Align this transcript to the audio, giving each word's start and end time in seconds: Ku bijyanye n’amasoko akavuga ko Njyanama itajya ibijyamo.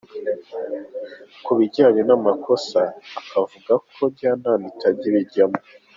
Ku 1.43 1.51
bijyanye 1.57 2.01
n’amasoko 2.05 2.79
akavuga 3.21 3.73
ko 3.93 4.01
Njyanama 4.11 4.65
itajya 4.71 5.05
ibijyamo. 5.11 5.59